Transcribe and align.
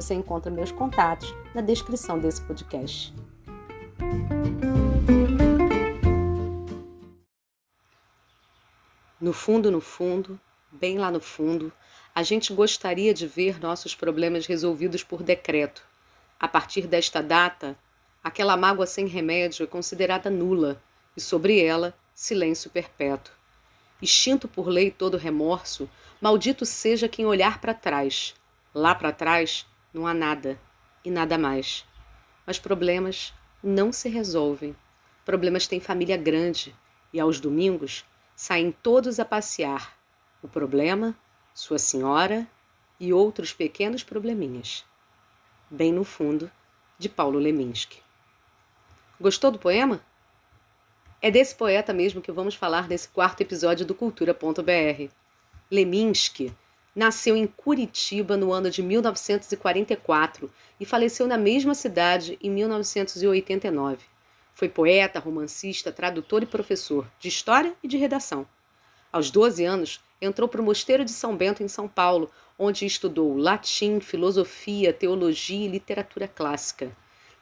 Você 0.00 0.14
encontra 0.14 0.50
meus 0.50 0.72
contatos 0.72 1.28
na 1.54 1.60
descrição 1.60 2.18
desse 2.18 2.40
podcast. 2.40 3.12
No 9.20 9.34
fundo, 9.34 9.70
no 9.70 9.82
fundo, 9.82 10.40
bem 10.72 10.98
lá 10.98 11.10
no 11.10 11.20
fundo, 11.20 11.70
a 12.14 12.22
gente 12.22 12.54
gostaria 12.54 13.12
de 13.12 13.26
ver 13.26 13.60
nossos 13.60 13.94
problemas 13.94 14.46
resolvidos 14.46 15.04
por 15.04 15.22
decreto. 15.22 15.82
A 16.38 16.48
partir 16.48 16.86
desta 16.86 17.22
data, 17.22 17.76
aquela 18.24 18.56
mágoa 18.56 18.86
sem 18.86 19.06
remédio 19.06 19.64
é 19.64 19.66
considerada 19.66 20.30
nula 20.30 20.82
e 21.14 21.20
sobre 21.20 21.62
ela, 21.62 21.94
silêncio 22.14 22.70
perpétuo. 22.70 23.34
Extinto 24.00 24.48
por 24.48 24.66
lei 24.66 24.90
todo 24.90 25.18
remorso, 25.18 25.90
maldito 26.22 26.64
seja 26.64 27.06
quem 27.06 27.26
olhar 27.26 27.60
para 27.60 27.74
trás. 27.74 28.34
Lá 28.74 28.94
para 28.94 29.12
trás 29.12 29.66
não 29.92 30.06
há 30.06 30.14
nada 30.14 30.58
e 31.04 31.10
nada 31.10 31.36
mais. 31.36 31.86
Mas 32.46 32.58
problemas 32.58 33.34
não 33.62 33.92
se 33.92 34.08
resolvem. 34.08 34.74
Problemas 35.24 35.66
têm 35.66 35.80
família 35.80 36.16
grande 36.16 36.74
e 37.12 37.20
aos 37.20 37.40
domingos 37.40 38.04
saem 38.34 38.72
todos 38.72 39.20
a 39.20 39.24
passear. 39.24 39.96
O 40.42 40.48
problema, 40.48 41.14
sua 41.54 41.78
senhora 41.78 42.46
e 42.98 43.12
outros 43.12 43.52
pequenos 43.52 44.02
probleminhas. 44.02 44.84
Bem 45.70 45.92
no 45.92 46.04
fundo, 46.04 46.50
de 46.98 47.08
Paulo 47.08 47.38
Leminski. 47.38 48.02
Gostou 49.20 49.50
do 49.50 49.58
poema? 49.58 50.00
É 51.22 51.30
desse 51.30 51.54
poeta 51.54 51.92
mesmo 51.92 52.22
que 52.22 52.32
vamos 52.32 52.54
falar 52.54 52.88
nesse 52.88 53.08
quarto 53.08 53.42
episódio 53.42 53.84
do 53.84 53.94
Cultura.br. 53.94 55.12
Leminski 55.70 56.54
nasceu 56.94 57.34
em 57.36 57.46
Curitiba 57.46 58.36
no 58.36 58.52
ano 58.52 58.70
de 58.70 58.82
1944 58.82 60.52
e 60.78 60.84
faleceu 60.84 61.26
na 61.26 61.38
mesma 61.38 61.74
cidade 61.74 62.38
em 62.42 62.50
1989. 62.50 64.04
Foi 64.54 64.68
poeta, 64.68 65.18
romancista, 65.18 65.90
tradutor 65.92 66.42
e 66.42 66.46
professor 66.46 67.06
de 67.18 67.28
história 67.28 67.72
e 67.82 67.88
de 67.88 67.96
redação. 67.96 68.46
Aos 69.12 69.30
12 69.30 69.64
anos, 69.64 70.00
entrou 70.20 70.46
para 70.48 70.60
o 70.60 70.64
Mosteiro 70.64 71.04
de 71.04 71.12
São 71.12 71.36
Bento, 71.36 71.62
em 71.62 71.68
São 71.68 71.86
Paulo, 71.88 72.30
onde 72.58 72.84
estudou 72.84 73.36
latim, 73.36 74.00
filosofia, 74.00 74.92
teologia 74.92 75.66
e 75.66 75.70
literatura 75.70 76.26
clássica. 76.28 76.94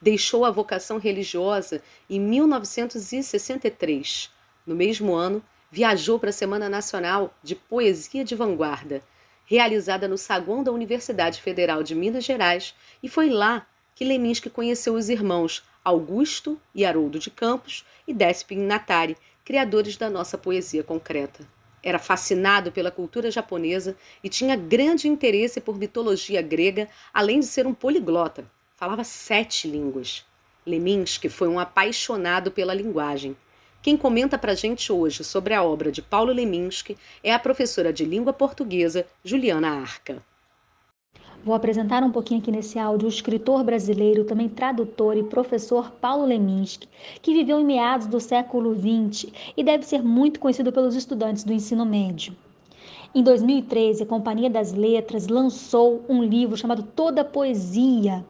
Deixou 0.00 0.44
a 0.44 0.50
vocação 0.50 0.98
religiosa 0.98 1.82
em 2.10 2.20
1963. 2.20 4.30
No 4.66 4.76
mesmo 4.76 5.14
ano, 5.14 5.42
viajou 5.70 6.18
para 6.18 6.30
a 6.30 6.34
Semana 6.34 6.68
Nacional 6.68 7.32
de 7.42 7.54
Poesia 7.54 8.24
de 8.24 8.34
Vanguarda 8.34 9.02
realizada 9.46 10.06
no 10.06 10.18
saguão 10.18 10.62
da 10.62 10.72
Universidade 10.72 11.40
Federal 11.40 11.82
de 11.82 11.94
Minas 11.94 12.24
Gerais, 12.24 12.74
e 13.02 13.08
foi 13.08 13.30
lá 13.30 13.66
que 13.94 14.04
Leminski 14.04 14.50
conheceu 14.50 14.94
os 14.94 15.08
irmãos 15.08 15.64
Augusto 15.82 16.60
e 16.74 16.84
Haroldo 16.84 17.18
de 17.18 17.30
Campos 17.30 17.84
e 18.06 18.12
Despin 18.12 18.58
Natari, 18.58 19.16
criadores 19.44 19.96
da 19.96 20.10
nossa 20.10 20.36
poesia 20.36 20.82
concreta. 20.82 21.46
Era 21.82 22.00
fascinado 22.00 22.72
pela 22.72 22.90
cultura 22.90 23.30
japonesa 23.30 23.96
e 24.22 24.28
tinha 24.28 24.56
grande 24.56 25.06
interesse 25.06 25.60
por 25.60 25.78
mitologia 25.78 26.42
grega, 26.42 26.88
além 27.14 27.38
de 27.38 27.46
ser 27.46 27.64
um 27.64 27.72
poliglota. 27.72 28.44
Falava 28.74 29.04
sete 29.04 29.68
línguas. 29.68 30.26
Leminski 30.66 31.28
foi 31.28 31.46
um 31.46 31.60
apaixonado 31.60 32.50
pela 32.50 32.74
linguagem. 32.74 33.36
Quem 33.82 33.96
comenta 33.96 34.36
para 34.36 34.52
a 34.52 34.54
gente 34.54 34.92
hoje 34.92 35.22
sobre 35.22 35.54
a 35.54 35.62
obra 35.62 35.92
de 35.92 36.02
Paulo 36.02 36.32
Leminski 36.32 36.96
é 37.22 37.32
a 37.32 37.38
professora 37.38 37.92
de 37.92 38.04
língua 38.04 38.32
portuguesa 38.32 39.06
Juliana 39.24 39.68
Arca. 39.68 40.22
Vou 41.44 41.54
apresentar 41.54 42.02
um 42.02 42.10
pouquinho 42.10 42.40
aqui 42.40 42.50
nesse 42.50 42.76
áudio 42.76 43.06
o 43.06 43.08
escritor 43.08 43.62
brasileiro, 43.62 44.24
também 44.24 44.48
tradutor 44.48 45.16
e 45.16 45.22
professor 45.22 45.92
Paulo 45.92 46.26
Leminski, 46.26 46.88
que 47.22 47.32
viveu 47.32 47.60
em 47.60 47.64
meados 47.64 48.08
do 48.08 48.18
século 48.18 48.74
XX 48.74 49.30
e 49.56 49.62
deve 49.62 49.84
ser 49.84 50.02
muito 50.02 50.40
conhecido 50.40 50.72
pelos 50.72 50.96
estudantes 50.96 51.44
do 51.44 51.52
ensino 51.52 51.86
médio. 51.86 52.34
Em 53.14 53.22
2013, 53.22 54.02
a 54.02 54.06
Companhia 54.06 54.50
das 54.50 54.72
Letras 54.72 55.28
lançou 55.28 56.04
um 56.08 56.22
livro 56.22 56.56
chamado 56.56 56.82
Toda 56.82 57.24
Poesia, 57.24 58.24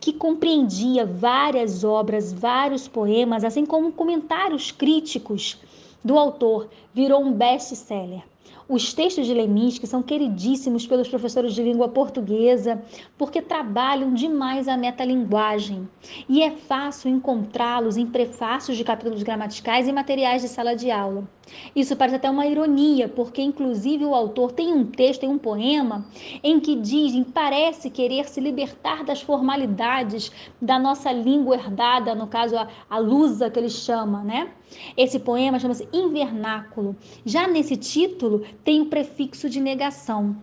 que 0.00 0.12
compreendia 0.12 1.06
várias 1.06 1.84
obras, 1.84 2.32
vários 2.32 2.88
poemas, 2.88 3.44
assim 3.44 3.64
como 3.64 3.92
comentários 3.92 4.70
críticos 4.70 5.58
do 6.02 6.18
autor. 6.18 6.68
Virou 6.92 7.22
um 7.22 7.32
best-seller. 7.32 8.22
Os 8.66 8.94
textos 8.94 9.26
de 9.26 9.34
Leminski 9.34 9.86
são 9.86 10.02
queridíssimos 10.02 10.86
pelos 10.86 11.08
professores 11.08 11.52
de 11.52 11.62
língua 11.62 11.88
portuguesa 11.88 12.82
porque 13.18 13.42
trabalham 13.42 14.14
demais 14.14 14.68
a 14.68 14.76
metalinguagem 14.76 15.86
e 16.26 16.42
é 16.42 16.50
fácil 16.50 17.10
encontrá-los 17.10 17.98
em 17.98 18.06
prefácios 18.06 18.78
de 18.78 18.84
capítulos 18.84 19.22
gramaticais 19.22 19.86
e 19.86 19.92
materiais 19.92 20.40
de 20.40 20.48
sala 20.48 20.74
de 20.74 20.90
aula. 20.90 21.28
Isso 21.76 21.94
parece 21.94 22.16
até 22.16 22.30
uma 22.30 22.46
ironia, 22.46 23.06
porque 23.06 23.42
inclusive 23.42 24.04
o 24.04 24.14
autor 24.14 24.52
tem 24.52 24.72
um 24.72 24.86
texto, 24.86 25.20
tem 25.20 25.28
um 25.28 25.36
poema 25.36 26.06
em 26.42 26.58
que 26.58 26.74
diz, 26.74 27.14
parece 27.34 27.90
querer 27.90 28.24
se 28.26 28.40
libertar 28.40 29.04
das 29.04 29.20
formalidades 29.20 30.32
da 30.60 30.78
nossa 30.78 31.12
língua 31.12 31.56
herdada, 31.56 32.14
no 32.14 32.26
caso 32.26 32.56
a, 32.56 32.68
a 32.88 32.98
lusa 32.98 33.50
que 33.50 33.58
ele 33.58 33.68
chama, 33.68 34.22
né? 34.22 34.48
Esse 34.96 35.18
poema 35.18 35.58
chama-se 35.58 35.88
Invernáculo. 35.92 36.96
Já 37.24 37.46
nesse 37.46 37.76
título 37.76 38.44
tem 38.64 38.80
o 38.80 38.86
prefixo 38.86 39.48
de 39.48 39.60
negação. 39.60 40.36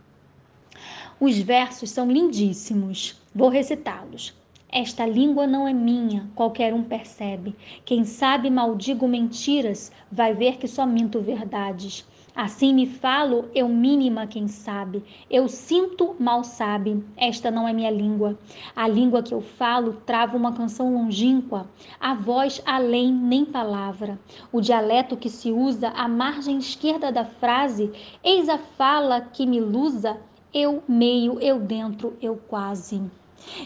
Os 1.20 1.38
versos 1.38 1.90
são 1.90 2.12
lindíssimos. 2.12 3.22
Vou 3.34 3.50
recitá-los. 3.50 4.34
Esta 4.74 5.06
língua 5.06 5.46
não 5.46 5.68
é 5.68 5.74
minha, 5.74 6.30
qualquer 6.34 6.74
um 6.74 6.82
percebe. 6.82 7.54
Quem 7.84 8.06
sabe 8.06 8.50
maldigo 8.50 9.06
mentiras, 9.06 9.92
vai 10.10 10.34
ver 10.34 10.58
que 10.58 10.68
só 10.68 10.86
minto 10.86 11.20
verdades. 11.20 12.06
Assim 12.36 12.74
me 12.74 12.86
falo, 12.86 13.50
eu 13.54 13.68
mínima 13.68 14.26
quem 14.26 14.48
sabe. 14.48 15.04
Eu 15.30 15.50
sinto, 15.50 16.16
mal 16.18 16.44
sabe. 16.44 17.04
Esta 17.18 17.52
não 17.52 17.68
é 17.68 17.74
minha 17.74 17.92
língua. 17.92 18.40
A 18.76 18.88
língua 18.88 19.22
que 19.22 19.34
eu 19.34 19.42
falo 19.42 20.02
trava 20.06 20.38
uma 20.38 20.54
canção 20.54 20.94
longínqua. 20.94 21.70
A 22.00 22.14
voz 22.14 22.62
além, 22.66 23.12
nem 23.12 23.44
palavra. 23.44 24.18
O 24.52 24.62
dialeto 24.62 25.18
que 25.18 25.30
se 25.30 25.52
usa 25.52 25.90
à 25.90 26.08
margem 26.08 26.58
esquerda 26.58 27.12
da 27.12 27.26
frase, 27.26 27.92
eis 28.24 28.48
a 28.48 28.58
fala 28.58 29.20
que 29.20 29.46
me 29.46 29.60
lusa. 29.60 30.18
Eu 30.54 30.84
meio, 30.88 31.40
eu 31.40 31.60
dentro, 31.60 32.18
eu 32.22 32.36
quase. 32.36 33.02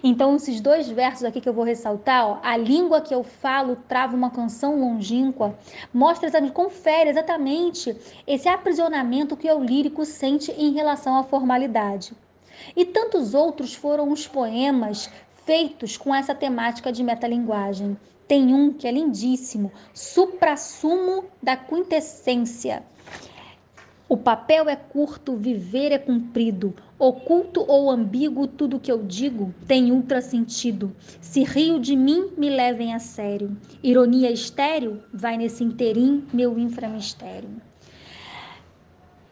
Então, 0.03 0.35
esses 0.35 0.61
dois 0.61 0.87
versos 0.89 1.23
aqui 1.23 1.41
que 1.41 1.49
eu 1.49 1.53
vou 1.53 1.63
ressaltar, 1.63 2.27
ó, 2.27 2.39
a 2.43 2.57
língua 2.57 3.01
que 3.01 3.13
eu 3.13 3.23
falo 3.23 3.77
trava 3.87 4.15
uma 4.15 4.29
canção 4.29 4.79
longínqua, 4.79 5.57
mostra 5.93 6.29
confere 6.51 7.09
exatamente 7.09 7.95
esse 8.27 8.47
aprisionamento 8.47 9.37
que 9.37 9.51
o 9.51 9.63
lírico 9.63 10.05
sente 10.05 10.51
em 10.51 10.73
relação 10.73 11.17
à 11.17 11.23
formalidade. 11.23 12.13
E 12.75 12.85
tantos 12.85 13.33
outros 13.33 13.73
foram 13.73 14.11
os 14.11 14.27
poemas 14.27 15.09
feitos 15.45 15.97
com 15.97 16.13
essa 16.13 16.33
temática 16.33 16.91
de 16.91 17.03
metalinguagem. 17.03 17.97
Tem 18.27 18.53
um 18.53 18.73
que 18.73 18.87
é 18.87 18.91
lindíssimo, 18.91 19.71
Suprassumo 19.93 21.25
da 21.41 21.55
Quintessência. 21.55 22.83
O 24.07 24.15
papel 24.15 24.69
é 24.69 24.75
curto, 24.75 25.35
viver 25.35 25.91
é 25.91 25.97
comprido. 25.97 26.75
Oculto 26.99 27.65
ou 27.67 27.89
ambíguo, 27.89 28.45
tudo 28.45 28.79
que 28.79 28.91
eu 28.91 29.01
digo 29.01 29.51
tem 29.67 29.91
ultra 29.91 30.21
sentido. 30.21 30.95
Se 31.19 31.43
rio 31.43 31.79
de 31.79 31.95
mim, 31.95 32.31
me 32.37 32.47
levem 32.47 32.93
a 32.93 32.99
sério. 32.99 33.57
Ironia 33.81 34.29
estéril, 34.29 34.99
vai 35.11 35.37
nesse 35.37 35.63
interim 35.63 36.23
meu 36.31 36.59
inframistério. 36.59 37.49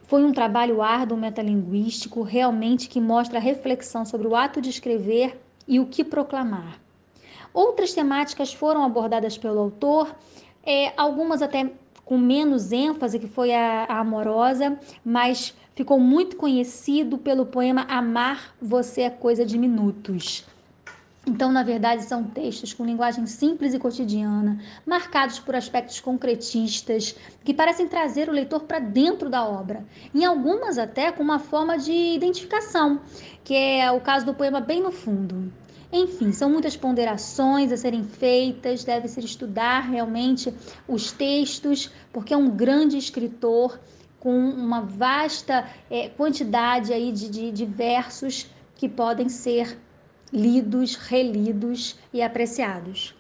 Foi 0.02 0.24
um 0.24 0.34
trabalho 0.34 0.82
árduo 0.82 1.18
metalinguístico, 1.18 2.24
realmente 2.24 2.90
que 2.90 3.00
mostra 3.00 3.38
a 3.38 3.42
reflexão 3.42 4.04
sobre 4.04 4.28
o 4.28 4.36
ato 4.36 4.60
de 4.60 4.72
escrever 4.72 5.40
e 5.68 5.80
o 5.80 5.86
que 5.86 6.04
proclamar. 6.04 6.80
Outras 7.54 7.94
temáticas 7.94 8.52
foram 8.52 8.84
abordadas 8.84 9.38
pelo 9.38 9.60
autor, 9.60 10.16
é, 10.66 10.94
algumas 10.98 11.42
até 11.42 11.72
com 12.06 12.18
menos 12.18 12.72
ênfase, 12.72 13.20
que 13.20 13.28
foi 13.28 13.54
a, 13.54 13.86
a 13.86 14.00
amorosa, 14.00 14.78
mas 15.04 15.54
ficou 15.76 16.00
muito 16.00 16.36
conhecido 16.36 17.18
pelo 17.18 17.46
poema 17.46 17.86
Amar 17.90 18.54
Você 18.62 19.02
é 19.02 19.10
Coisa 19.10 19.46
de 19.46 19.58
Minutos. 19.58 20.46
Então, 21.26 21.54
na 21.54 21.64
verdade, 21.64 22.04
são 22.04 22.22
textos 22.26 22.74
com 22.74 22.86
linguagem 22.86 23.26
simples 23.26 23.74
e 23.74 23.80
cotidiana, 23.80 24.60
marcados 24.86 25.40
por 25.40 25.56
aspectos 25.56 26.02
concretistas, 26.02 27.16
que 27.46 27.54
parecem 27.54 27.88
trazer 27.88 28.28
o 28.28 28.34
leitor 28.34 28.64
para 28.64 28.80
dentro 28.80 29.30
da 29.30 29.48
obra, 29.48 29.86
em 30.14 30.26
algumas 30.26 30.78
até 30.78 31.14
com 31.14 31.24
uma 31.24 31.40
forma 31.40 31.78
de 31.78 31.94
identificação, 31.94 33.00
que 33.42 33.56
é 33.56 33.90
o 33.90 34.02
caso 34.02 34.26
do 34.26 34.34
poema 34.34 34.60
Bem 34.60 34.82
no 34.82 34.92
Fundo. 34.92 35.50
Enfim, 35.96 36.32
são 36.32 36.50
muitas 36.50 36.76
ponderações 36.76 37.72
a 37.72 37.78
serem 37.78 38.04
feitas, 38.04 38.84
deve-se 38.84 39.20
estudar 39.20 39.82
realmente 39.82 40.52
os 40.88 41.12
textos, 41.12 41.92
porque 42.12 42.34
é 42.34 42.38
um 42.38 42.50
grande 42.50 42.98
escritor 42.98 43.80
com 44.20 44.36
uma 44.36 44.82
vasta 44.82 45.70
é, 45.92 46.10
quantidade 46.10 46.92
aí 46.92 47.12
de, 47.12 47.30
de, 47.30 47.52
de 47.52 47.66
versos 47.66 48.50
que 48.76 48.90
podem 48.90 49.30
ser 49.30 49.78
lidos, 50.32 50.96
relidos 50.96 51.96
e 52.12 52.24
apreciados. 52.24 53.14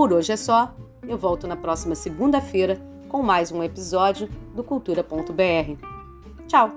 Por 0.01 0.13
hoje 0.13 0.31
é 0.31 0.36
só. 0.36 0.74
Eu 1.07 1.15
volto 1.15 1.45
na 1.45 1.56
próxima 1.56 1.94
segunda-feira 1.94 2.81
com 3.07 3.21
mais 3.21 3.51
um 3.51 3.62
episódio 3.62 4.27
do 4.56 4.63
Cultura.br. 4.63 5.77
Tchau! 6.48 6.71